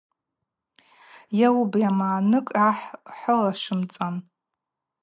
Йауыпӏ, 1.39 1.77
йамынакӏ 1.81 2.49
гӏахӏылашвымцӏан. 2.53 4.15